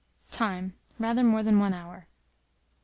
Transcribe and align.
Time. 0.31 0.73
rather 0.97 1.21
more 1.21 1.43
than 1.43 1.59
1 1.59 1.75
hour. 1.75 2.07